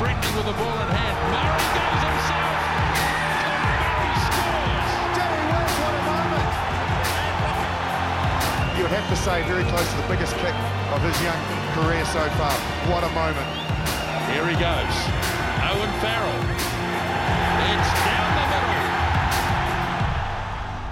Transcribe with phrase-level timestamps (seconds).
[0.00, 1.16] Friendly with the ball in hand.
[1.28, 2.56] Murray goes himself.
[3.44, 4.90] Murray scores.
[5.12, 6.48] Jerry Wells, what a moment!
[8.80, 10.56] You would have to say very close to the biggest kick
[10.96, 11.36] of his young
[11.76, 12.56] career so far.
[12.88, 13.44] What a moment.
[14.32, 14.96] Here he goes.
[15.68, 16.48] Owen Farrell.
[17.68, 18.39] It's down the middle.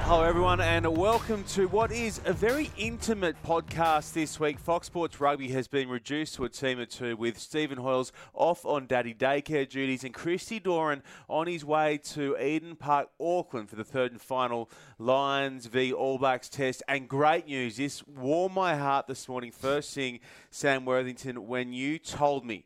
[0.08, 4.58] Hello, everyone, and welcome to what is a very intimate podcast this week.
[4.58, 8.64] Fox Sports Rugby has been reduced to a team of two with Stephen Hoyles off
[8.64, 13.76] on daddy daycare duties and Christy Doran on his way to Eden Park, Auckland for
[13.76, 16.82] the third and final Lions v All Blacks test.
[16.88, 21.98] And great news, this warmed my heart this morning, first thing, Sam Worthington, when you
[21.98, 22.64] told me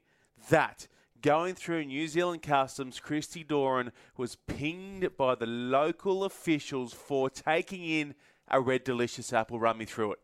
[0.49, 0.87] that
[1.23, 7.85] Going through New Zealand Customs, Christy Doran was pinged by the local officials for taking
[7.85, 8.15] in
[8.49, 9.61] a red delicious apple.
[9.61, 10.19] Run me through it.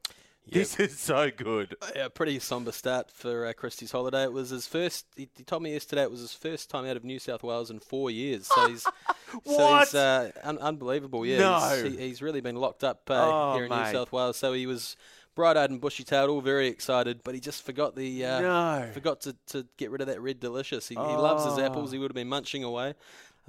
[0.51, 1.77] This is so good.
[1.95, 4.25] Yeah, pretty somber start for uh, Christy's holiday.
[4.25, 5.05] It was his first.
[5.15, 7.71] He, he told me yesterday it was his first time out of New South Wales
[7.71, 8.47] in four years.
[8.47, 8.83] So he's,
[9.45, 11.27] so he's uh, un- unbelievable.
[11.27, 11.83] Yeah, No.
[11.85, 13.93] he's, he, he's really been locked up uh, Oh, here in New.
[13.93, 14.39] South Wales.
[14.39, 14.97] So he was
[15.39, 18.91] bright-eyed and bushy-tailed, all very excited, but he just forgot the uh, No.
[18.93, 20.89] forgot to, to get rid of that red delicious.
[20.89, 21.63] He, he loves his Oh.
[21.65, 21.93] apples.
[21.93, 22.95] He would have been munching away.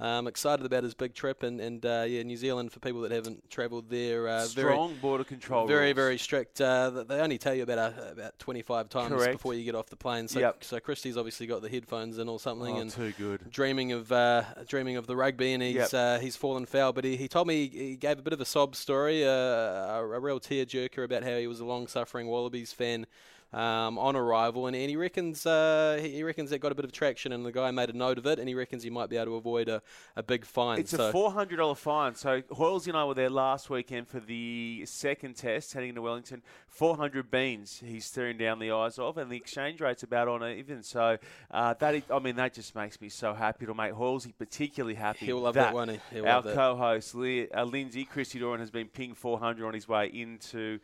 [0.00, 3.10] Um, excited about his big trip and and uh, yeah, New Zealand for people that
[3.10, 4.26] haven't travelled there.
[4.28, 5.66] Uh, very, Strong border control.
[5.66, 5.94] very, rules.
[5.96, 6.58] very strict.
[6.58, 9.32] Uh, they only tell you about uh, about 25 times Correct.
[9.32, 10.26] before you get off the plane.
[10.26, 10.64] So, Yep.
[10.64, 13.50] so Christy's obviously got the headphones in or something, Oh, and too good.
[13.50, 15.94] dreaming of uh, dreaming of the rugby, and he's Yep.
[15.94, 16.94] uh, he's fallen foul.
[16.94, 19.30] But he, he told me he, he gave a bit of a sob story, uh,
[19.30, 23.06] a, a real tearjerker about how he was a long-suffering Wallabies fan.
[23.52, 26.92] Um, on arrival, and, and he reckons uh, he reckons that got a bit of
[26.92, 29.16] traction, and the guy made a note of it, and he reckons he might be
[29.16, 29.82] able to avoid a,
[30.14, 30.78] a big fine.
[30.78, 32.14] It's so a four hundred dollar fine.
[32.14, 36.42] So Hoyles and I were there last weekend for the second test, heading to Wellington.
[36.68, 40.48] Four hundred beans he's staring down the eyes of, and the exchange rate's about on
[40.48, 40.84] even.
[40.84, 41.18] So
[41.50, 44.94] uh, that is, I mean that just makes me so happy to make Hoylesy particularly
[44.94, 45.26] happy.
[45.26, 45.98] He'll love that, won't he?
[46.12, 49.88] He'll our co-host Li- uh, Lindsay Christy Doran has been pinged four hundred on his
[49.88, 50.78] way into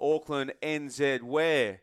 [0.00, 1.80] Auckland NZ, where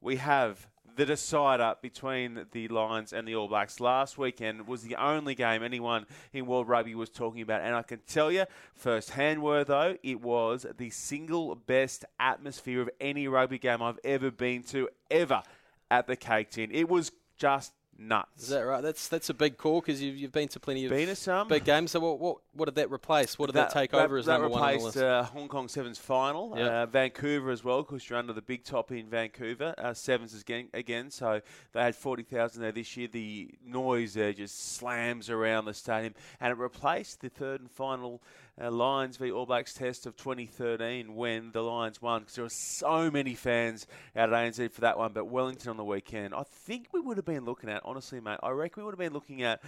[0.00, 3.78] we have the decider between the Lions and the All Blacks.
[3.78, 7.82] Last weekend was the only game anyone in World Rugby was talking about, and I
[7.82, 13.28] can tell you, firsthand, hand word though, it was the single best atmosphere of any
[13.28, 15.42] rugby game I've ever been to, ever
[15.88, 16.70] at the Cake Tin.
[16.72, 18.44] It was just nuts.
[18.44, 18.82] Is that right?
[18.82, 21.48] That's that's a big call because you've, you've been to plenty of Been to some.
[21.48, 21.90] big games.
[21.90, 23.38] So what what, what did that replace?
[23.38, 25.98] What did that, take over as that number one on replaced uh, Hong Kong Sevens
[25.98, 26.82] final, Yeah.
[26.82, 29.74] uh, Vancouver as well, because you're under the big top in Vancouver.
[29.76, 31.40] Uh, Sevens is again, again, so
[31.72, 33.08] they had 40,000 there this year.
[33.08, 38.22] The noise there just slams around the stadium, and it replaced the third and final
[38.60, 42.50] uh, Lions v All Blacks test of 2013 when the Lions won, because there were
[42.50, 43.86] so many fans
[44.16, 45.12] out at ANZ for that one.
[45.12, 48.38] But Wellington on the weekend, I think we would have been looking at, honestly, mate,
[48.42, 49.62] I reckon we would have been looking at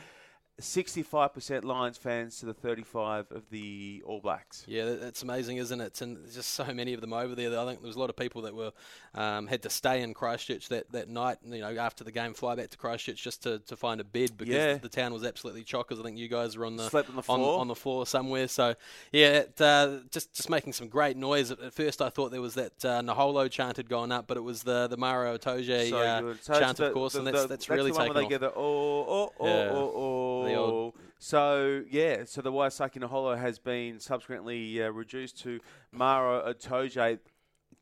[0.60, 4.64] 65% Lions fans to the 35 of the All Blacks.
[4.66, 6.00] Yeah, that's amazing, isn't it?
[6.00, 7.48] And there's just so many of them over there.
[7.58, 8.72] I think there was a lot of people that were
[9.14, 11.38] um, had to stay in Christchurch that, that night.
[11.44, 14.36] You know, after the game, fly back to Christchurch just to, to find a bed
[14.36, 14.74] because Yeah.
[14.74, 15.98] the town was absolutely chockers.
[16.00, 17.60] I think you guys were on the Slept on the floor.
[17.60, 18.48] on, the floor somewhere.
[18.48, 18.74] So
[19.12, 21.50] yeah, it, uh, just just making some great noise.
[21.50, 24.36] At, at first, I thought there was that uh, Naholo chant had gone up, but
[24.36, 26.20] it was the the Maro Itoje So uh.
[26.20, 28.14] So it's chant, the- of course, the- and that's the- that's really the one taken
[28.14, 28.30] where off.
[28.30, 29.70] get the oh oh oh Yeah.
[29.72, 30.46] oh oh.
[30.52, 35.60] The old- So yeah, so the Waisake Naholo has been subsequently uh, reduced to
[35.92, 37.18] Maro Itoje.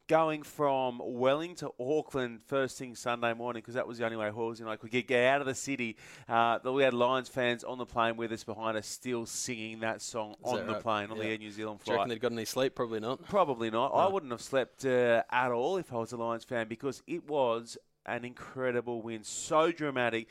[0.07, 4.31] Going from Welling to Auckland first thing Sunday morning because that was the only way
[4.31, 5.99] Hawes and I could get, get out of the city.
[6.27, 10.01] Uh, we had Lions fans on the plane with us behind us, still singing that
[10.01, 10.83] song Is on that the right?
[10.83, 11.85] plane on the Air New Zealand flight.
[11.85, 12.75] Do you reckon they'd got any sleep?
[12.75, 13.23] Probably not.
[13.27, 13.89] Probably not.
[13.89, 17.29] I wouldn't have slept uh, at all if I was a Lions fan because it
[17.29, 19.23] was an incredible win.
[19.23, 20.29] So dramatic.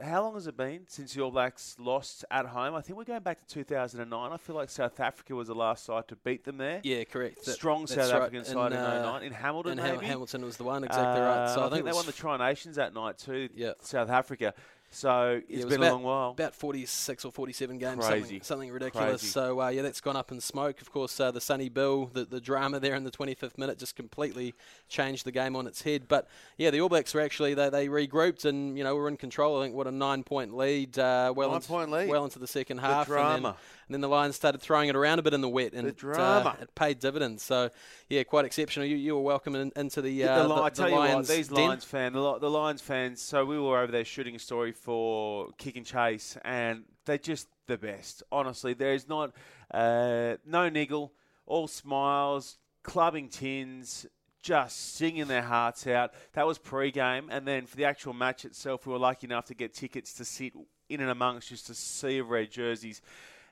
[0.00, 2.74] How long has it been since the All Blacks lost at home?
[2.74, 4.32] I think we're going back to 2009.
[4.32, 6.80] I feel like South Africa was the last side to beat them there.
[6.82, 7.44] Yeah, correct.
[7.44, 8.22] That- Strong South right.
[8.22, 9.22] African side in, uh, 09.
[9.22, 10.00] In Hamilton, and Ham-?
[10.00, 11.52] Hamilton was the one, exactly right.
[11.54, 13.72] So Uh, I think, it they won the Tri Nations that night too, Yeah.
[13.80, 14.54] South Africa.
[14.92, 16.30] So Yeah, it was been about, a long while.
[16.30, 19.22] About 46 or 47 games, something, something ridiculous.
[19.22, 19.26] Crazy.
[19.26, 20.80] So, uh, yeah, that's gone up in smoke.
[20.80, 23.96] Of course, uh, the Sonny Bill, the, the drama there in the 25th minute just
[23.96, 24.54] completely
[24.88, 26.08] changed the game on its head.
[26.08, 26.28] But,
[26.58, 29.58] yeah, the All Blacks were actually, they, they regrouped and, you know, were in control.
[29.60, 32.08] I think, what, a nine point lead, uh, well, into, Nine-point lead.
[32.08, 33.08] well into the second half.
[33.08, 33.56] And then, drama.
[33.92, 35.74] And then the Lions started throwing it around a bit in the wet.
[35.74, 36.16] And The it.
[36.16, 37.42] Uh, it paid dividends.
[37.42, 37.68] So,
[38.08, 38.86] yeah, quite exceptional.
[38.86, 41.28] You, you were welcome in, into the, uh, the, Li- the, I the you Lions
[41.28, 41.66] what, these den.
[41.66, 43.20] Lions fans, the, the Lions fans.
[43.20, 47.48] So we were over there shooting a story for Kick and Chase, and they're just
[47.66, 48.22] the best.
[48.32, 49.32] Honestly, there's not
[49.70, 51.12] uh, no niggle,
[51.44, 54.06] all smiles, clubbing tins,
[54.40, 56.14] just singing their hearts out.
[56.32, 59.54] That was pre-game, and then for the actual match itself, we were lucky enough to
[59.54, 60.54] get tickets to sit
[60.88, 63.00] in and amongst just a sea of red jerseys.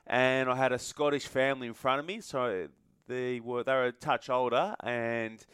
[0.07, 2.67] And I had a Scottish family in front of me, so
[3.07, 5.45] they were they were a touch older, and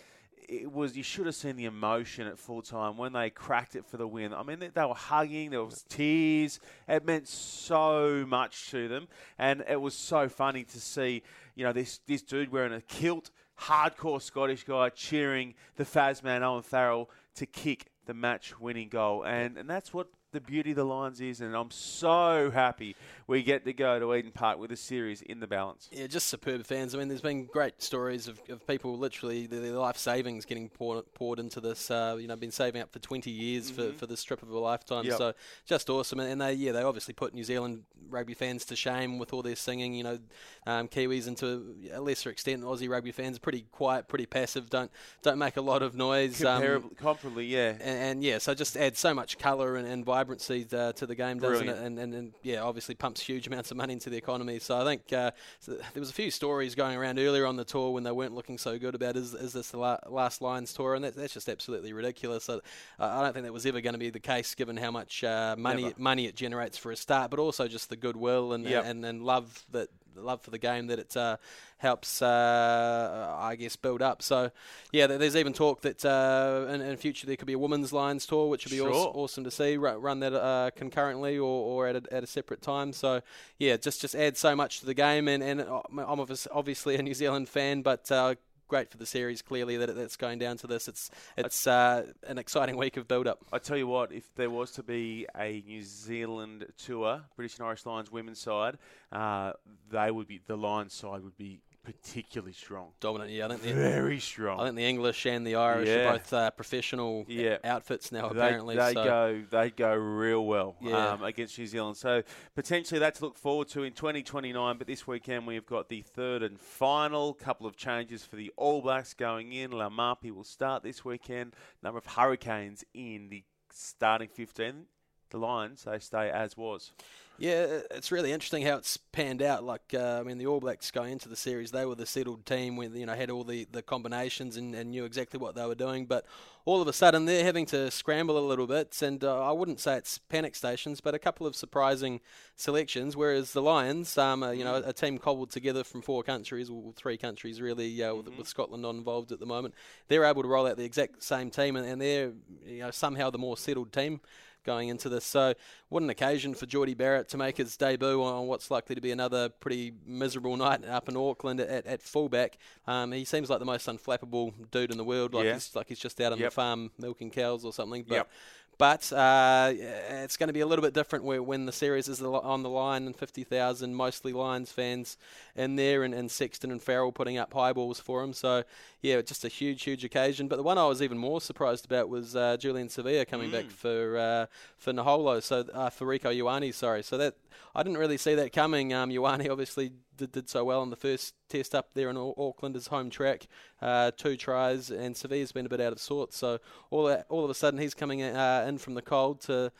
[0.48, 3.86] it was you should have seen the emotion at full time when they cracked it
[3.86, 4.34] for the win.
[4.34, 6.60] I mean, they, they, were hugging, there was tears.
[6.88, 9.08] It meant so much to them,
[9.38, 11.24] and it was so funny to see.
[11.56, 16.64] You know, this this dude wearing a kilt, hardcore Scottish guy cheering the Fazman Owen
[16.64, 21.22] Farrell to kick the match-winning goal, and and that's what the beauty of the Lions
[21.22, 22.96] is, and I'm so happy
[23.28, 25.90] we get to go to Eden Park with a series in the balance.
[25.92, 26.94] Yeah, just superb fans.
[26.94, 31.12] I mean, there's been great stories of, of people literally their life savings getting poured,
[31.14, 31.90] poured into this.
[31.90, 33.92] Uh, you know, been saving up for 20 years mm-hmm.
[33.92, 35.06] for, for this trip of a lifetime.
[35.06, 35.18] Yep.
[35.18, 35.34] So
[35.66, 36.20] just awesome.
[36.20, 39.56] And they yeah they obviously put New Zealand rugby fans to shame with all their
[39.56, 39.94] singing.
[39.94, 40.20] You know,
[40.66, 44.70] um, Kiwis and to a lesser extent Aussie rugby fans are pretty quiet, pretty passive.
[44.70, 46.40] Don't don't make a lot of noise.
[46.40, 47.72] Comparably, um, comparably, yeah.
[47.72, 51.16] And, and, yeah, so just adds so much colour and, and vibrancy uh, to the
[51.16, 51.80] game, doesn't Brilliant.
[51.80, 51.86] it?
[51.86, 54.60] And, and, and, yeah, obviously pumps huge amounts of money into the economy.
[54.60, 57.66] So I think uh, so there was a few stories going around earlier on the
[57.66, 60.74] tour when they weren't looking so good about is, is this the la- last Lions
[60.74, 62.46] tour, and that, that's just absolutely ridiculous.
[62.46, 62.62] So,
[63.00, 65.24] uh, I don't think that was ever going to be the case, given how much
[65.24, 65.96] uh, money Never.
[65.98, 68.86] money it generates for a start, but also just the goodwill and yep.
[68.86, 69.90] and, and love that
[70.24, 71.38] love for the game that it uh,
[71.78, 74.22] helps, uh, I guess, build up.
[74.22, 74.52] So,
[74.92, 78.26] yeah, there's even talk that uh, in, in future there could be a women's Lions
[78.26, 78.92] tour, which would be sure.
[78.92, 79.78] awesome, awesome, to see.
[79.78, 82.94] Run that uh, concurrently or, or at, a, at a separate time.
[82.94, 83.22] So,
[83.58, 85.28] yeah, just just adds so much to the game.
[85.28, 88.36] And, and uh, I'm obviously a New Zealand fan, but uh,
[88.68, 89.42] great for the series.
[89.42, 90.88] Clearly, that it's going down to this.
[90.88, 93.44] It's it's uh, an exciting week of build up.
[93.52, 97.68] I tell you what, if there was to be a New Zealand tour, British and
[97.68, 98.78] Irish Lions women's side,
[99.12, 99.54] uh,
[99.90, 102.90] they would be the Lions side would be particularly strong.
[103.00, 103.46] Dominant, yeah.
[103.46, 104.60] I think the, very strong.
[104.60, 106.10] I think the English and the Irish yeah.
[106.10, 107.60] are both uh, professional yeah.
[107.64, 108.28] outfits now.
[108.28, 109.04] They, apparently, they so.
[109.06, 111.14] go they go real well yeah.
[111.14, 111.96] um, against New Zealand.
[111.96, 112.24] So
[112.56, 114.78] potentially that to look forward to in 2029.
[114.78, 118.82] But this weekend we've got the third and final couple of changes for the All
[118.82, 119.72] Blacks going in.
[119.72, 121.56] Laumape will start this weekend.
[121.82, 124.88] Number of Hurricanes in the starting 15.
[125.30, 126.92] The Lions they stay as was.
[127.40, 129.64] Yeah, it's really interesting how it's panned out.
[129.64, 132.48] Like, uh, I mean, the All Blacks going into the series, they were the settled
[132.48, 135.66] team with you know had all the, the combinations and, and knew exactly what they
[135.66, 136.08] were doing.
[136.08, 136.26] But
[136.66, 139.80] all of a sudden, they're having to scramble a little bit, and uh, I wouldn't
[139.80, 142.22] say it's panic stations, but a couple of surprising
[142.56, 143.16] selections.
[143.16, 146.72] Whereas the Lions, um, uh, you know, a, a, team cobbled together from four countries,
[146.72, 148.30] or three countries really, uh, mm-hmm.
[148.30, 149.76] with, with, Scotland not involved at the moment,
[150.08, 152.32] they're able to roll out the exact same team, and, and they're
[152.66, 154.22] you know somehow the more settled team
[154.68, 155.26] going into this.
[155.26, 155.56] So,
[155.90, 159.12] what an occasion for Jordie Barrett to make his debut on what's likely to be
[159.12, 162.60] another pretty miserable night up in Auckland at, at fullback.
[162.86, 165.54] Um, he seems like the most unflappable dude in the world, like, yeah.
[165.54, 166.52] he's, like he's just out on yep.
[166.52, 168.04] the farm milking cows or something.
[168.08, 168.30] But yep.
[168.78, 172.62] But uh, it's going to be a little bit different when the series is on
[172.62, 175.18] the line and 50,000 mostly Lions fans
[175.56, 178.34] in there and, and Sexton and Farrell putting up high balls for him.
[178.34, 178.64] So,
[179.02, 180.48] yeah, just a huge, huge occasion.
[180.48, 183.54] But the one I was even more surprised about was uh, Julian Savea coming mm.
[183.54, 184.46] back for uh,
[184.78, 187.02] for Naholo, so uh, for Rieko Ioane, sorry.
[187.02, 187.36] So that
[187.76, 188.94] I didn't really see that coming.
[188.94, 192.76] Um, Ioane obviously did, did so well in the first test up there in Auckland,
[192.76, 193.48] his home track,
[193.82, 196.38] uh, two tries, and Savea's been a bit out of sorts.
[196.38, 196.60] So
[196.90, 199.72] all all of a sudden he's coming uh, in from the cold to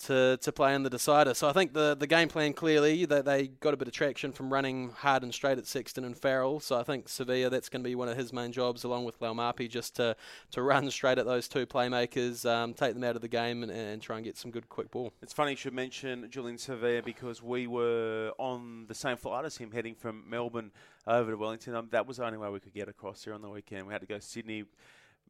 [0.00, 1.34] to, to play in the decider.
[1.34, 4.32] So I think the, the game plan clearly that they, got a bit of traction
[4.32, 6.60] from running hard and straight at Sexton and Farrell.
[6.60, 9.18] So I think Savea that's going to be one of his main jobs along with
[9.20, 10.16] Laumape just to,
[10.52, 13.72] to run straight at those two playmakers, um, take them out of the game and,
[13.72, 15.12] and try and get some good quick ball.
[15.22, 19.56] It's funny you should mention Julian Savea because we were on the same flight as
[19.56, 20.70] him heading from Melbourne
[21.06, 21.74] over to Wellington.
[21.74, 23.86] Um, that was the only way we could get across here on the weekend.
[23.86, 24.64] We had to go Sydney.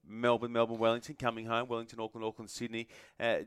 [0.09, 2.89] Melbourne, Melbourne, Wellington, coming home, Wellington, Auckland, Auckland, Sydney.
[3.19, 3.39] Uh,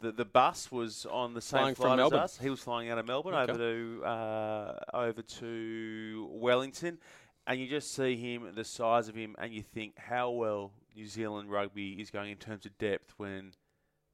[0.00, 2.38] the the bus was on the same flying flight as us.
[2.38, 3.52] He was flying out of Melbourne okay.
[3.52, 6.98] over to uh, over to Wellington,
[7.46, 11.06] and you just see him, the size of him, and you think how well New
[11.06, 13.52] Zealand rugby is going in terms of depth when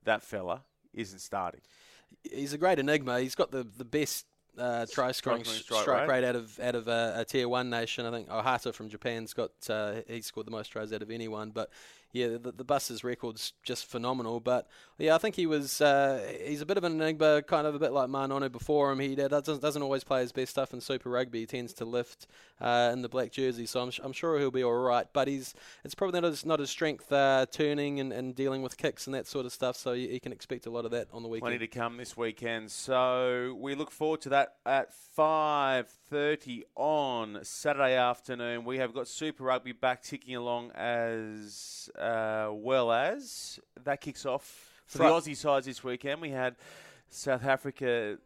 [0.05, 0.63] that fella
[0.95, 1.61] isn't starting.
[2.23, 3.21] He's a great enigma.
[3.21, 4.27] He's got the the best
[4.59, 6.25] uh, try scoring strike, strike rate.
[6.25, 8.07] out of out of a, a, tier one nation.
[8.07, 11.51] I think Ohata from Japan's got uh, he scored the most tries out of anyone.
[11.51, 11.71] But
[12.13, 14.41] yeah, the, the Buster's record's just phenomenal.
[14.41, 14.67] But
[14.99, 17.79] yeah, I think he was uh, he's a bit of an enigma, kind of a
[17.79, 19.01] bit like Ma'a Nonu before him.
[19.01, 21.41] He doesn't doesn't always play his best stuff in Super Rugby.
[21.41, 22.27] He tends to lift
[22.61, 25.07] uh, in the black jersey, so I'm, I'm sure he'll be all right.
[25.13, 28.77] But he's it's probably not his, not his strength uh, turning and, and dealing with
[28.77, 29.77] kicks and that sort of stuff.
[29.77, 31.51] So you, you can expect a lot of that on the weekend.
[31.51, 32.71] Plenty to come this weekend.
[32.71, 34.93] So we look forward to that at
[36.11, 38.65] 5.30 on Saturday afternoon.
[38.65, 44.83] We have got Super Rugby back ticking along as uh, well as that kicks off
[44.87, 46.21] for the Aussie sides this weekend.
[46.21, 46.57] We had
[47.11, 48.19] South Africa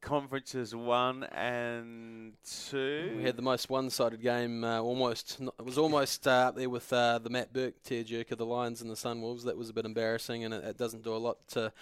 [0.00, 3.14] conferences one and two.
[3.16, 5.40] We had the most one-sided game, uh, almost.
[5.40, 8.90] It was almost uh, up there with uh, the Matt Burke tearjerker, the Lions and
[8.90, 9.44] the Sunwolves.
[9.44, 11.72] That was a bit embarrassing, and it, it doesn't do a lot to,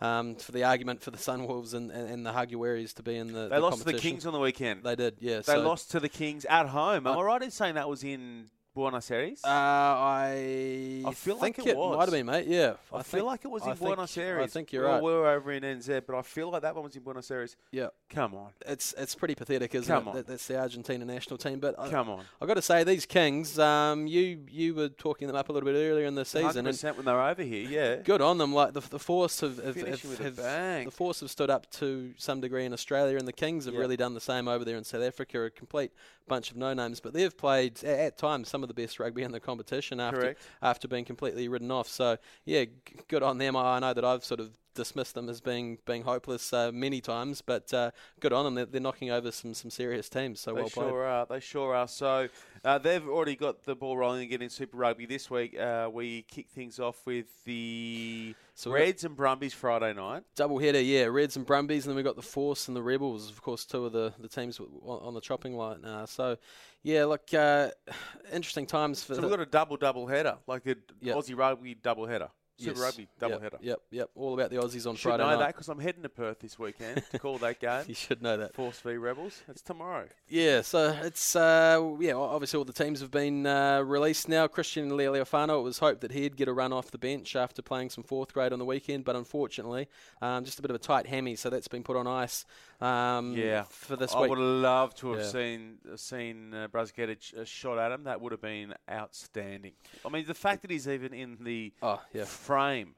[0.00, 3.32] um, for the argument for the Sunwolves and, and, and the Jaguares to be in
[3.32, 3.48] the.
[3.48, 4.82] They the lost to the Kings on the weekend.
[4.82, 5.36] They did, yeah.
[5.36, 7.06] They so lost to the Kings at home.
[7.06, 9.40] Am I right in saying that was in Buenos Aires?
[9.42, 11.96] Uh, I, I feel think like it was.
[11.96, 12.46] might have been, mate.
[12.46, 14.44] Yeah, I, think, feel like it was in I think- Buenos Aires.
[14.44, 15.02] I think you're Well, right.
[15.02, 17.56] We were over in NZ, but I feel like that one was in Buenos Aires.
[17.72, 18.50] Yeah, Come on.
[18.66, 20.10] it's it's pretty pathetic, isn't Come it?
[20.10, 20.16] on.
[20.16, 21.58] That, that's the Argentina national team.
[21.58, 22.24] But I, Come on.
[22.40, 25.66] I've got to say, these Kings, um, you you were talking them up a little
[25.66, 27.96] bit earlier in the season, and 100% when they were over here, yeah.
[27.96, 28.52] good on them.
[28.52, 30.36] Like the the Force have, have, have, have-
[30.84, 33.80] the Force have stood up to some degree in Australia, and the Kings have Yep.
[33.80, 35.44] really done the same over there in South Africa.
[35.44, 35.92] A complete
[36.28, 39.22] bunch of no names, but they've played at, at times some of the best rugby
[39.22, 40.42] in the competition after Correct.
[40.62, 41.88] after being completely ridden off.
[41.88, 42.72] So yeah, g-
[43.08, 43.56] good on them.
[43.56, 47.00] I I know that I've sort of dismissed them as being being hopeless uh, many
[47.00, 47.90] times, but uh,
[48.20, 48.54] good on them.
[48.54, 50.40] They're, they're knocking over some some serious teams.
[50.40, 50.88] So They well played.
[50.88, 51.26] sure are.
[51.26, 51.88] They sure are.
[51.88, 52.28] So
[52.64, 55.58] uh, they've already got the ball rolling again in Super Rugby this week.
[55.58, 60.22] Uh, we kick things off with the So Reds and Brumbies Friday night.
[60.34, 61.04] Double header, yeah.
[61.04, 63.84] Reds and Brumbies, and then we've got the Force and the Rebels, of course, two
[63.84, 65.84] of the, the teams w- on the chopping line.
[65.84, 66.38] Uh, so,
[66.82, 67.68] yeah, look, uh,
[68.32, 71.16] interesting times for So the we've got a double double header, like a Yep.
[71.16, 72.30] Aussie Rugby double header.
[72.58, 73.58] Super yes, Rugby double yep, header.
[73.60, 74.10] Yep, yep.
[74.14, 75.38] All about the Aussies on Should Friday know night.
[75.40, 77.84] that because I'm heading to Perth this weekend to call that game.
[77.86, 78.54] You should know that.
[78.54, 79.42] Force v Rebels.
[79.48, 80.06] It's tomorrow.
[80.28, 82.14] Yeah, so it's uh, yeah.
[82.14, 84.46] Obviously, all the teams have been uh, released now.
[84.46, 85.58] Christian Lealiafano.
[85.60, 88.32] It was hoped that he'd get a run off the bench after playing some fourth
[88.32, 89.88] grade on the weekend, but unfortunately,
[90.22, 92.44] um, just a bit of a tight hammy, so that's been put on ice.
[92.80, 93.64] Um, Yeah.
[93.70, 94.30] for this I week.
[94.30, 95.30] would love to have Yeah.
[95.30, 98.04] seen seen uh, a, ch- a shot at him.
[98.04, 99.72] That would have been outstanding.
[100.04, 102.94] I mean, the fact that he's even in the Oh yeah, frame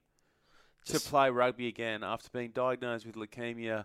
[0.86, 3.84] to play rugby again after being diagnosed with leukemia.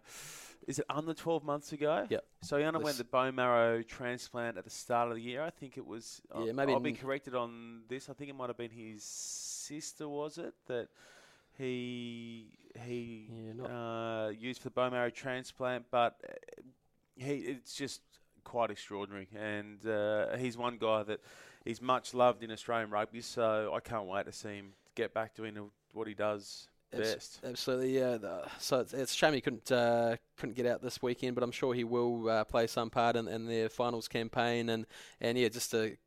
[0.67, 2.07] Is it under 12 months ago?
[2.09, 2.19] Yeah.
[2.41, 5.41] So he underwent the bone marrow transplant at the start of the year.
[5.41, 6.21] I think it was.
[6.33, 8.09] Yeah, I'll- maybe I'll be corrected on this.
[8.09, 10.07] I think it might have been his sister.
[10.07, 10.87] Was it that
[11.57, 12.47] he
[12.85, 13.65] he Yeah,
[14.27, 15.85] uh, used for the bone marrow transplant?
[15.91, 16.61] But uh,
[17.17, 18.01] he it's just
[18.45, 21.19] quite extraordinary, and uh, he's one guy that
[21.65, 23.19] he's much loved in Australian rugby.
[23.19, 27.39] So I can't wait to see him get back to doing what he does best.
[27.43, 28.17] Absolutely, yeah.
[28.17, 31.43] The- So it's, it's a shame he couldn't uh, couldn't get out this weekend, but
[31.43, 34.69] I'm sure he will uh, play some part in, in their finals campaign.
[34.69, 34.85] And,
[35.19, 35.97] and yeah, just a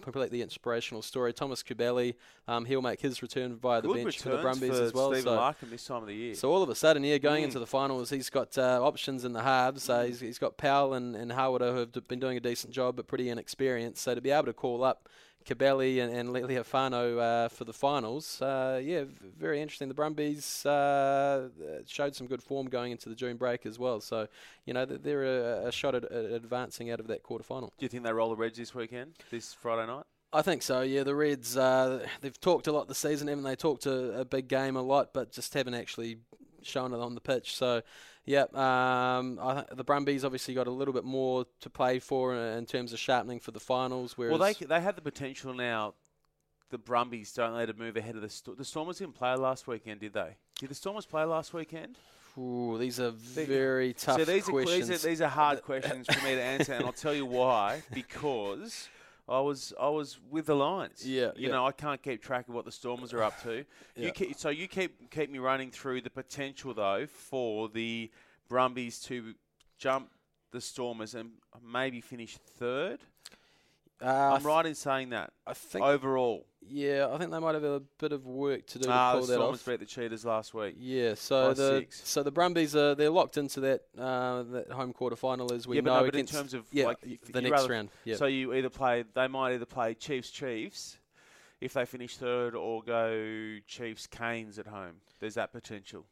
[0.00, 1.32] completely inspirational story.
[1.34, 2.14] Thomas Cubelli,
[2.48, 5.12] um, he'll make his return via the Good bench for the Brumbies for as well.
[5.12, 6.34] Stephen so, Larkham this time of the year.
[6.34, 7.46] so all of a sudden, yeah, going Mm.
[7.46, 9.88] into the finals, he's got uh, options in the halves.
[9.90, 12.96] Uh, he's, he's got Powell and, and Hawera who have been doing a decent job,
[12.96, 14.02] but pretty inexperienced.
[14.02, 15.08] So to be able to call up
[15.44, 19.04] Cubelli and, and Lealiafano uh, for the finals, uh, yeah,
[19.38, 19.88] very interesting.
[19.88, 21.48] The Brumbies uh,
[21.86, 24.00] showed some good form going into the June break as well.
[24.00, 24.28] So,
[24.64, 27.72] you know, they're a, a shot at, at advancing out of that quarter final.
[27.78, 30.04] Do you think they roll the Reds this weekend, this Friday night?
[30.32, 30.80] I think so.
[30.80, 31.56] Yeah, the Reds.
[31.56, 33.54] Uh, they've talked a lot this season, haven't they?
[33.54, 36.18] Talked a, a big game a lot, but just haven't actually
[36.62, 37.54] shown it on the pitch.
[37.54, 37.82] So,
[38.24, 42.34] yeah, um, I, th- the Brumbies obviously got a little bit more to play for
[42.34, 44.16] in, in terms of sharpening for the finals.
[44.16, 45.94] Whereas, Well, they they have the potential now.
[46.70, 50.00] The Brumbies don't they to move ahead of the the Stormers didn't play last weekend,
[50.00, 50.36] did they?
[50.58, 51.98] Did the Stormers play last weekend?
[52.38, 56.24] Ooh, these are very tough so these are, these are these are hard questions for
[56.24, 57.82] me to answer, and I'll tell you why.
[57.92, 58.88] Because
[59.28, 61.06] I was I was with the Lions.
[61.06, 61.52] Yeah, you yeah.
[61.52, 63.64] know I can't keep track of what the Stormers are up to.
[63.94, 64.06] Yeah.
[64.06, 68.10] You keep, so you keep keep me running through the potential though for the
[68.48, 69.34] Brumbies to
[69.78, 70.10] jump
[70.50, 73.00] the Stormers and maybe finish third.
[74.02, 75.84] Uh, I'm right in saying that I think.
[75.84, 76.46] overall.
[76.64, 79.22] Yeah, I think they might have a bit of work to do to Ah, pull
[79.26, 79.66] the Stormers off.
[79.66, 80.76] beat the Cheetahs last week.
[80.78, 82.08] Yeah, so by the six.
[82.08, 85.76] so the Brumbies are they're locked into that uh, that home quarter final as we
[85.76, 87.88] yeah, but know no, but in terms of yeah like the next round.
[88.04, 88.14] Yeah.
[88.16, 90.98] So you either play, they might either play Chiefs Chiefs
[91.60, 94.96] if they finish third, or go Chiefs Canes at home.
[95.20, 96.06] There's that potential.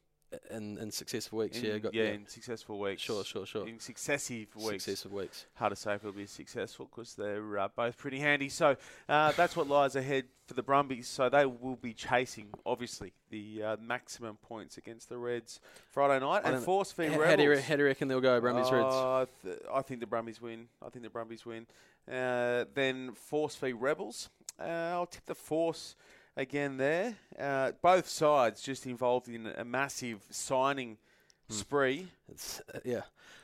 [0.50, 1.58] In, in successive weeks.
[1.58, 3.02] In, yeah, got, yeah, in successful weeks.
[3.02, 3.68] Sure, sure, sure.
[3.68, 4.84] In successive weeks.
[4.84, 5.46] Successive weeks.
[5.54, 8.48] Hard to say if it'll be successful because they're uh, both pretty handy.
[8.48, 8.76] So
[9.08, 11.08] uh, that's what lies ahead for the Brumbies.
[11.08, 15.60] So they will be chasing, obviously, the uh, maximum points against the Reds
[15.90, 17.26] Friday night and force feed Rebels.
[17.26, 18.94] how, do you, how do you reckon they'll go, Brumbies Reds?
[18.94, 20.66] Uh, th- I think the Brumbies win.
[20.84, 21.66] I think the Brumbies win.
[22.10, 24.30] Uh, then Force v Rebels.
[24.58, 25.96] Uh, I'll tip the Force
[26.36, 27.16] again there.
[27.38, 30.98] Uh, both sides just involved in a massive signing
[31.48, 32.08] spree.
[32.28, 33.02] It's uh, yeah,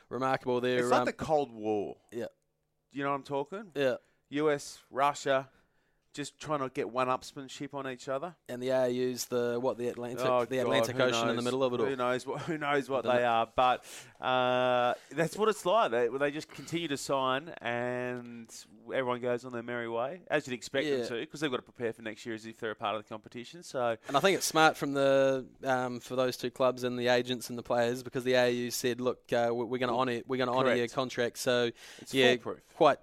[0.09, 0.79] remarkable there.
[0.79, 1.97] It's like um, the Cold War.
[2.11, 2.25] yeah,
[2.91, 3.65] You know what I'm talking?
[3.75, 3.95] yeah.
[4.29, 5.47] US, Russia,
[6.17, 8.35] just trying to get one-upsmanship on each other.
[8.49, 11.63] And the AU's the what the Atlantic Oh, the God, Atlantic Ocean in the middle
[11.63, 11.85] of it all.
[11.85, 13.23] Who knows what who knows what they know.
[13.23, 13.49] are?
[13.55, 13.85] But
[14.19, 15.91] uh, that's what it's like.
[15.91, 18.49] They, they just continue to sign, and
[18.93, 20.97] everyone goes on their merry way, as you'd expect Yeah.
[20.97, 22.95] them to, because they've got to prepare for next year as if they're a part
[22.95, 23.61] of the competition.
[23.63, 27.07] So And I think it's smart from the um, for those two clubs and the
[27.09, 30.21] agents and the players because the AU said, look, uh, we- we're going to honour
[30.27, 31.37] we're going to honour your contract.
[31.37, 31.69] So
[31.99, 32.59] it's yeah, foolproof.
[32.75, 32.97] quite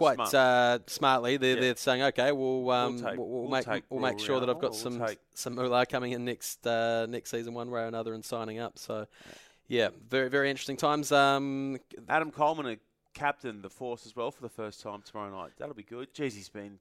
[0.00, 0.34] quite Smart.
[0.34, 4.18] uh, smartly they're, they're saying, okay, we'll um, we'll, we'll we'll make take we'll make
[4.18, 7.52] sure that I've got some we'll take- some moolah coming in next uh, next season
[7.52, 8.78] one way or another and signing up.
[8.78, 9.06] So
[9.68, 11.12] yeah, very very interesting times.
[11.12, 11.76] Um,
[12.08, 12.76] Adam Coleman, a
[13.12, 15.52] captain the Force as well for the first time tomorrow night.
[15.58, 16.14] That'll be good.
[16.14, 16.78] Jeez, he's been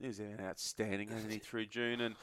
[0.00, 2.16] he's been outstanding, hasn't he, through June, and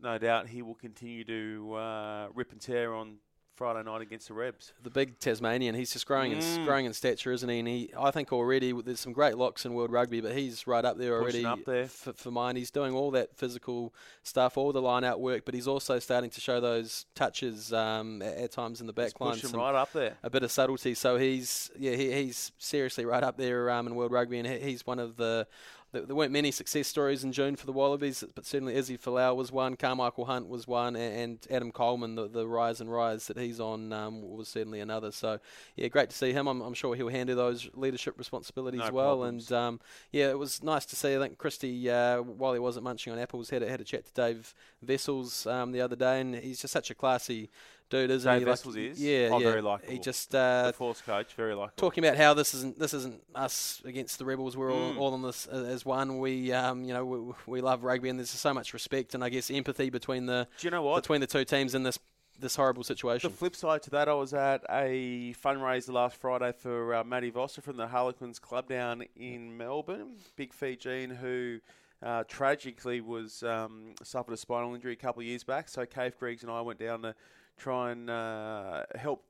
[0.00, 3.16] no doubt he will continue to uh, rip and tear on
[3.54, 4.72] Friday night against the Rebs.
[4.82, 5.74] the big Tasmanian.
[5.74, 6.64] He's just growing in Mm.
[6.64, 7.58] growing in stature, isn't he?
[7.58, 10.84] And he, I think already there's some great locks in world rugby, but he's right
[10.84, 11.86] up there Pushing already up there.
[11.86, 12.56] For, for mine.
[12.56, 16.30] He's doing all that physical stuff, all the line out work, but he's also starting
[16.30, 19.38] to show those touches um, at, at times in the back line.
[19.52, 20.16] right up there.
[20.22, 20.94] a bit of subtlety.
[20.94, 24.58] So he's yeah he, he's seriously right up there um, in world rugby, and he,
[24.58, 25.46] he's one of the.
[25.92, 29.36] There there weren't many success stories in June for the Wallabies, but certainly Izzy Folau
[29.36, 33.26] was one, Carmichael Hunt was one, and, and Adam Coleman, the, the rise and rise
[33.26, 35.12] that he's on, um, was certainly another.
[35.12, 35.38] So,
[35.76, 36.46] yeah, great to see him.
[36.46, 39.08] I'm, I'm sure he'll handle those leadership responsibilities No well.
[39.16, 39.50] problems.
[39.50, 39.80] And um,
[40.10, 41.14] yeah, it was nice to see.
[41.14, 44.06] I think Christy, uh, while he wasn't munching on apples, had a, had a chat
[44.06, 44.54] to Dave
[44.86, 47.50] Wessels um, the other day, and he's just such a classy
[47.90, 48.44] dude, isn't Dave he?
[48.46, 49.02] Like, is?
[49.02, 49.48] Yeah, Oh, yeah.
[49.50, 49.92] very likeable.
[49.92, 51.74] He just uh, the Force coach, very likable.
[51.76, 54.56] talking about how this isn't this isn't us against the rebels.
[54.56, 54.98] We're all, Mm.
[54.98, 56.18] all in this uh, as one.
[56.18, 59.28] We um, you know we, we love rugby and there's so much respect and I
[59.28, 61.02] guess empathy between the Do you know what?
[61.02, 61.98] between the two teams in this
[62.40, 63.30] this horrible situation.
[63.30, 67.30] The flip side to that, I was at a fundraiser last Friday for uh, Matty
[67.30, 70.16] Vosser from the Harlequins Club down in Melbourne.
[70.34, 71.60] Big Fijian who
[72.02, 75.68] uh, tragically was um, suffered a spinal injury a couple of years back.
[75.68, 77.14] So Cave Griggs and I went down to
[77.58, 79.24] try and uh, help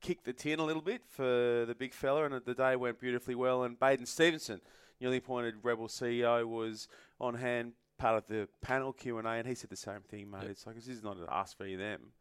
[0.00, 3.34] kick the tin a little bit for the big fella, and the day went beautifully
[3.34, 3.62] well.
[3.64, 4.60] And Baden Stephenson,
[5.00, 6.88] newly appointed Rebel CEO, was
[7.20, 10.30] on hand, part of the panel Q and A, and he said the same thing,
[10.30, 10.42] mate.
[10.42, 10.50] Yep.
[10.50, 12.12] It's like this is not an us v them.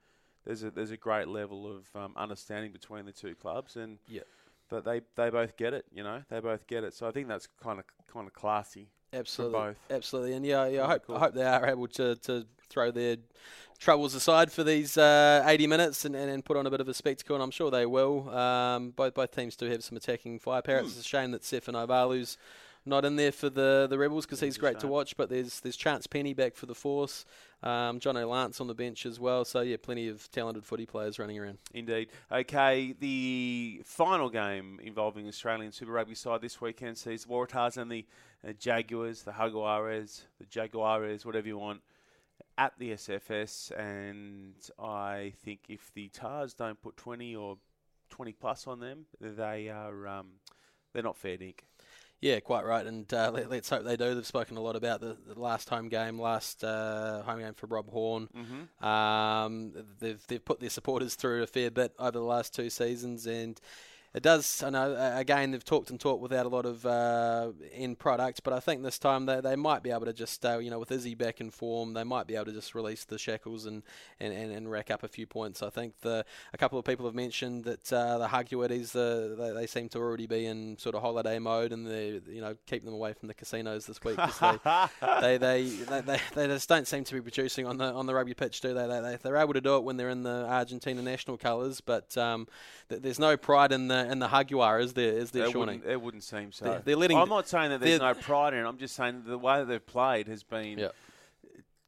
[0.46, 4.28] There's a there's a great level of um, understanding between the two clubs, and Yep.
[4.70, 5.86] that they they both get it.
[5.92, 6.94] You know, they both get it.
[6.94, 8.90] So I think that's kind of kind of classy.
[9.16, 10.86] Absolutely, absolutely, and yeah, yeah.
[10.86, 11.16] I hope cool.
[11.16, 13.18] I hope they are able to, to throw their
[13.80, 16.88] troubles aside for these uh, 80 minutes and, and, and put on a bit of
[16.88, 18.30] a spectacle, and I'm sure they will.
[18.30, 20.80] Um, both both teams do have some attacking firepower.
[20.80, 20.88] Hmm.
[20.88, 22.38] It's a shame that Sefa Naivalu's
[22.86, 25.18] not in there for the, the Rebels because he's great to watch.
[25.18, 27.26] But there's there's Chance Peni back for the Force,
[27.64, 29.44] um, Jono Lance on the bench as well.
[29.46, 31.58] So yeah, plenty of talented footy players running around.
[31.74, 32.10] Indeed.
[32.32, 37.92] Okay, the final game involving Australian Super Rugby side this weekend sees the Waratahs and
[37.92, 38.06] the
[38.48, 41.82] uh, Jaguars, the Jaguares, the Jaguares, whatever you want,
[42.58, 43.72] at the SFS.
[43.78, 47.58] And I think if the Tars don't put 20 or
[48.10, 50.28] 20 plus on them, they are um,
[50.94, 51.64] they're not fair dinkum.
[52.22, 52.86] Yeah, quite right.
[52.86, 54.16] And uh, let, us hope they do.
[54.16, 57.68] They've spoken a lot about the, the last home game, last uh, home game for
[57.68, 58.30] Rob Horne.
[58.36, 58.86] Mm-hmm.
[58.86, 63.28] Um, they've they've put their supporters through a fair bit over the last two seasons,
[63.28, 63.60] and
[64.16, 64.64] it does.
[64.64, 68.54] I know again they've talked and talked without a lot of uh, end product, but
[68.54, 70.92] I think this time they, they might be able to just uh, you know with
[70.92, 73.84] Izzy back in form, they might be able to just release the shackles and,
[74.22, 75.62] and, and, and rack up a few points.
[75.62, 79.52] I think the a couple of people have mentioned that uh, the Huggies uh, they,
[79.54, 82.86] they seem to already be in sort of holiday mode, and they you know keep
[82.86, 84.58] them away from the casinos this week 'cause they,
[85.22, 88.16] they, they, they, they, they just don't seem to be producing on the on the
[88.16, 88.88] rugby pitch, do they?
[88.88, 92.18] They, they they're able to do it when they're in the Argentina national colours, but
[92.18, 92.48] um,
[92.88, 95.14] th- there's no pride in the in the Jaguar, is there?
[95.14, 95.60] Is there, It Shawnee?
[95.78, 96.66] wouldn't, it wouldn't seem so.
[96.66, 98.68] They're- they're letting I'm not saying that there's no pride in it.
[98.68, 100.90] I'm just saying that the way that they've played has been Yeah.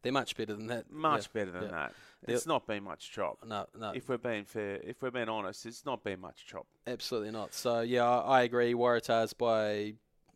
[0.03, 0.89] They're much better than that.
[0.91, 1.69] much Yeah, better than yeah.
[1.69, 1.93] that.
[2.23, 3.39] They're- It's not been much chop.
[3.45, 6.65] No, no, If we're being fair, if we're being honest, it's not been much chop.
[6.85, 7.53] absolutely not.
[7.53, 8.73] So yeah, I, I agree.
[8.73, 9.95] Waratahs by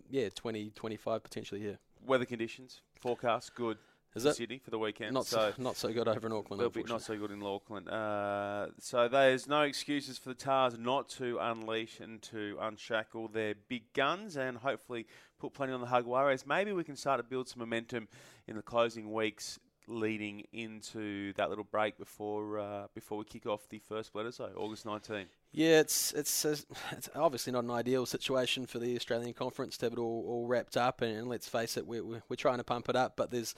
[0.10, 1.62] yeah 20, 25 potentially.
[1.65, 3.78] Yeah, Weather conditions, forecast, good.
[4.13, 4.36] Is it?
[4.36, 5.13] Sydney for the weekend.
[5.13, 6.60] Not so, not so good over in Auckland.
[6.62, 7.88] They'll be not so good in Auckland.
[7.88, 13.56] Uh, so there's no excuses for the Tars not to unleash and to unshackle their
[13.69, 15.08] big guns and hopefully
[15.39, 16.45] put plenty on the Jaguares.
[16.45, 18.10] Maybe we can start to build some momentum
[18.47, 23.67] in the closing weeks leading into that little break before uh, before we kick off
[23.69, 25.26] the first Bledisloe, August 19.
[25.52, 29.93] Yeah, it's it's it's obviously not an ideal situation for the Australian Conference to have
[29.93, 32.89] it all, all wrapped up, and, and let's face it, we're, we're trying to pump
[32.89, 33.56] it up, but there's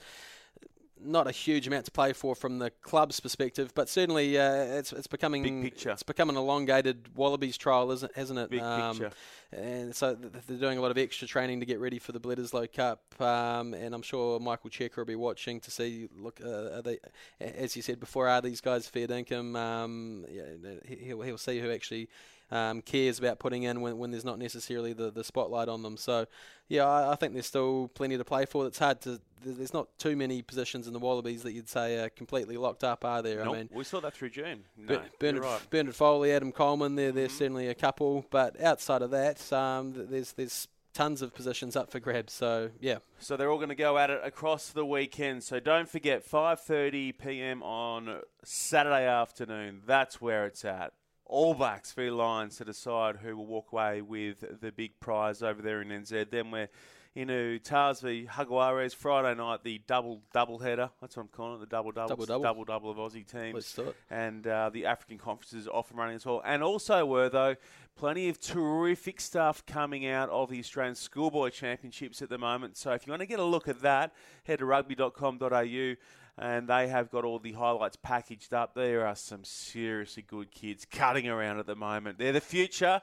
[1.04, 4.92] not a huge amount to play for from the club's perspective, but certainly uh, it's
[4.92, 5.90] it's becoming Big picture.
[5.90, 8.50] it's become an elongated Wallabies trial, isn't hasn't it?
[8.50, 9.10] Big Um, picture.
[9.52, 12.20] and so th- they're doing a lot of extra training to get ready for the
[12.20, 16.08] Bledisloe Cup, um, and I'm sure Michael Cheika will be watching to see.
[16.16, 16.98] Look, uh, are they,
[17.40, 19.54] as you said before, are these guys fair income?
[19.56, 20.42] Um, yeah,
[20.86, 22.08] he'll he'll see who actually.
[22.50, 25.96] Um, cares about putting in when, when there's not necessarily the, the spotlight on them.
[25.96, 26.26] So,
[26.68, 28.66] yeah, I, I think there's still plenty to play for.
[28.66, 29.20] It's hard to.
[29.44, 33.04] There's not too many positions in the Wallabies that you'd say are completely locked up,
[33.04, 33.44] are there?
[33.44, 34.64] Nope, I mean, we saw that through June.
[34.76, 35.60] No, Ber- Bernard, right.
[35.60, 35.68] Mm-hmm.
[35.70, 40.32] Bernard Foley, Adam Coleman, there, there's certainly a couple, but outside of that, um, there's
[40.32, 42.32] there's tons of positions up for grabs.
[42.32, 45.42] So yeah, So they're all going to go at it across the weekend.
[45.42, 47.62] So don't forget, 5:30 p.m.
[47.62, 49.82] on Saturday afternoon.
[49.86, 50.92] That's where it's at.
[51.26, 55.62] All Blacks v Lions to decide who will walk away with the big prize over
[55.62, 56.30] there in NZ.
[56.30, 56.68] Then we're
[57.14, 60.90] into Tars v Jaguares Friday night, the double double header.
[61.00, 63.82] That's what I'm calling it, the double double double double of Aussie teams let's do
[63.82, 63.96] it.
[64.10, 66.42] and uh, the African conference is off and running as well.
[66.44, 67.54] And also were though
[67.96, 72.76] plenty of terrific stuff coming out of the Australian Schoolboy Championships at the moment.
[72.76, 75.94] So if you want to get a look at that, head to rugby.com.au.
[76.36, 78.74] And they have got all the highlights packaged up.
[78.74, 82.18] There are some seriously good kids cutting around at the moment.
[82.18, 83.00] They're the future.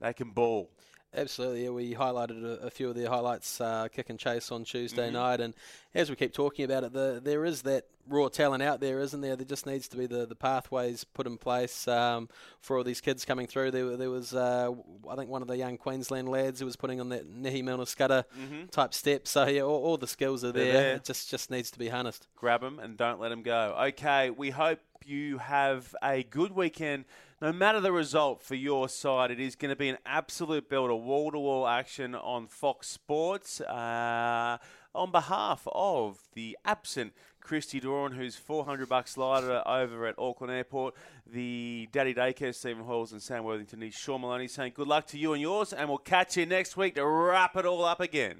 [0.00, 0.70] They can ball.
[1.14, 4.64] Absolutely, yeah, we highlighted a, a few of their highlights, uh, kick and chase on
[4.64, 5.14] Tuesday Mm-hmm.
[5.14, 5.54] night, and
[5.94, 9.20] as we keep talking about it, the, there is that raw talent out there, isn't
[9.22, 9.34] there?
[9.34, 12.28] There just needs to be the, the pathways put in place um,
[12.60, 13.70] for all these kids coming through.
[13.70, 14.70] There, there was, uh,
[15.08, 18.24] I think, one of the young Queensland lads who was putting on that Nehe Milner-Skudder
[18.70, 19.26] type step.
[19.26, 20.58] So yeah, all, all the skills are Mm-hmm.
[20.58, 20.72] There.
[20.72, 20.94] there.
[20.96, 22.26] It just just needs to be harnessed.
[22.36, 23.74] grab them and don't let them go.
[23.88, 27.04] Okay, we hope you have a good weekend.
[27.40, 31.00] No matter the result for your side, it is going to be an absolute belter,
[31.00, 33.60] wall to wall action on Fox Sports.
[33.60, 34.58] Uh,
[34.92, 40.94] on behalf of the absent Christy Doran, who's 400 bucks lighter over at Auckland Airport,
[41.24, 45.32] the Daddy Daycare, Stephen Hoyles and Sam Worthington, Sean Maloney saying good luck to you
[45.32, 48.34] and yours, and we'll catch you next week to wrap it all up again.